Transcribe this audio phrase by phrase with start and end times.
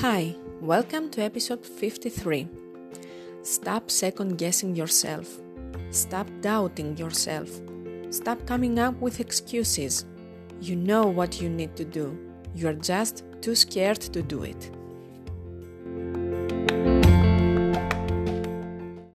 [0.00, 2.46] Hi, welcome to episode 53.
[3.40, 5.40] Stop second guessing yourself.
[5.88, 7.48] Stop doubting yourself.
[8.10, 10.04] Stop coming up with excuses.
[10.60, 12.14] You know what you need to do.
[12.54, 14.70] You are just too scared to do it.